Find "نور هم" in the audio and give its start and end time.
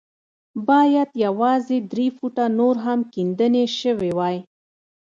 2.59-2.99